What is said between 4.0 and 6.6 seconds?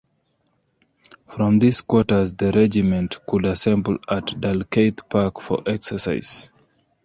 at Dalkeith Park for exercises.